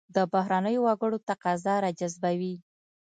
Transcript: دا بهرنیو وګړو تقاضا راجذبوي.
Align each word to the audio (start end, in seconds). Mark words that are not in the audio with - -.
دا 0.15 0.23
بهرنیو 0.33 0.81
وګړو 0.85 1.17
تقاضا 1.29 1.75
راجذبوي. 1.85 2.55